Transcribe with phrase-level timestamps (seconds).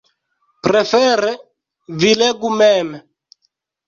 [0.67, 1.33] Prefere,
[2.05, 2.91] vi legu mem.